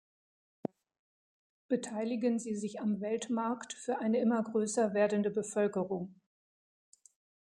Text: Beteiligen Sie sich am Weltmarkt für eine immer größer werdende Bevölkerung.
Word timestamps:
Beteiligen 1.67 2.39
Sie 2.39 2.55
sich 2.55 2.81
am 2.81 3.01
Weltmarkt 3.01 3.73
für 3.73 3.99
eine 3.99 4.17
immer 4.19 4.41
größer 4.41 4.95
werdende 4.95 5.29
Bevölkerung. 5.29 6.15